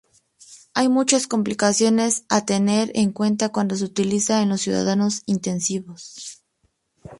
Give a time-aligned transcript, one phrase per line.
[0.73, 6.39] Hay muchas complicaciones a tener en cuenta cuando se utiliza en los cuidados intensivos.